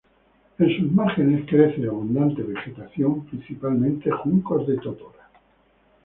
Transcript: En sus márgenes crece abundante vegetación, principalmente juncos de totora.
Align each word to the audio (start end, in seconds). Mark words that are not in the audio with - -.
En 0.57 0.67
sus 0.77 0.91
márgenes 0.91 1.47
crece 1.47 1.85
abundante 1.87 2.41
vegetación, 2.41 3.23
principalmente 3.27 4.09
juncos 4.09 4.65
de 4.65 4.77
totora. 4.79 5.29